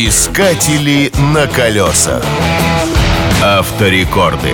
[0.00, 2.22] Искатели на колесах.
[3.42, 4.52] Авторекорды.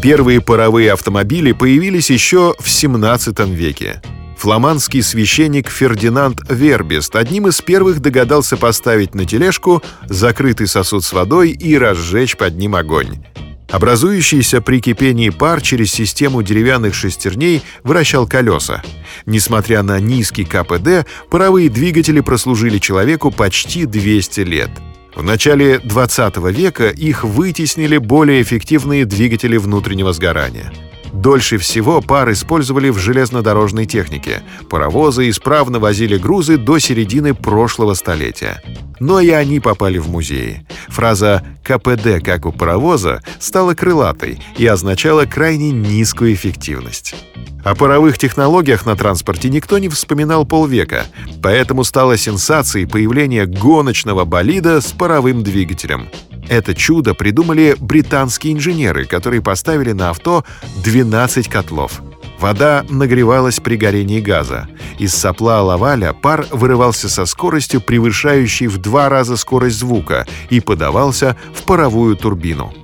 [0.00, 4.00] Первые паровые автомобили появились еще в 17 веке.
[4.38, 11.50] Фламандский священник Фердинанд Вербест одним из первых догадался поставить на тележку закрытый сосуд с водой
[11.50, 13.24] и разжечь под ним огонь.
[13.68, 18.82] Образующийся при кипении пар через систему деревянных шестерней вращал колеса.
[19.26, 24.70] Несмотря на низкий КПД, паровые двигатели прослужили человеку почти 200 лет.
[25.16, 30.72] В начале 20 века их вытеснили более эффективные двигатели внутреннего сгорания.
[31.16, 34.42] Дольше всего пар использовали в железнодорожной технике.
[34.68, 38.62] Паровозы исправно возили грузы до середины прошлого столетия.
[39.00, 40.66] Но и они попали в музеи.
[40.88, 47.14] Фраза «КПД, как у паровоза» стала крылатой и означала крайне низкую эффективность.
[47.64, 51.06] О паровых технологиях на транспорте никто не вспоминал полвека,
[51.42, 56.08] поэтому стало сенсацией появление гоночного болида с паровым двигателем.
[56.48, 60.44] Это чудо придумали британские инженеры, которые поставили на авто
[60.84, 62.00] 12 котлов.
[62.38, 64.68] Вода нагревалась при горении газа.
[64.98, 71.36] Из сопла лаваля пар вырывался со скоростью, превышающей в два раза скорость звука, и подавался
[71.54, 72.74] в паровую турбину.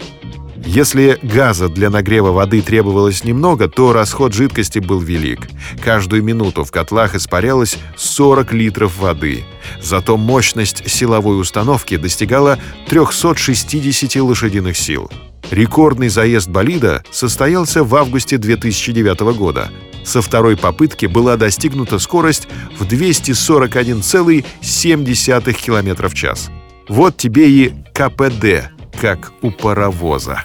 [0.65, 5.49] Если газа для нагрева воды требовалось немного, то расход жидкости был велик.
[5.83, 9.43] Каждую минуту в котлах испарялось 40 литров воды.
[9.81, 15.11] Зато мощность силовой установки достигала 360 лошадиных сил.
[15.51, 19.71] Рекордный заезд болида состоялся в августе 2009 года.
[20.05, 26.51] Со второй попытки была достигнута скорость в 241,7 км в час.
[26.89, 30.45] Вот тебе и КПД, как у паровоза.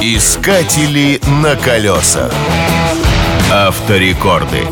[0.00, 2.32] Искатели на колесах.
[3.52, 4.62] Авторекорды.